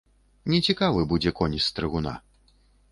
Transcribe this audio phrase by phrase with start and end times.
[0.53, 2.17] Нецікавы будзе конь з стрыгуна.